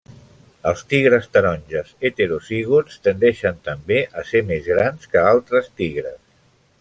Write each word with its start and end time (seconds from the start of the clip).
Els 0.69 0.79
tigres 0.93 1.27
taronges 1.35 1.91
heterozigots 2.09 2.97
tendeixen 3.09 3.61
també 3.69 4.01
a 4.23 4.27
ser 4.31 4.41
més 4.53 4.71
grans 4.73 5.13
que 5.13 5.25
altres 5.33 5.71
tigres. 5.83 6.19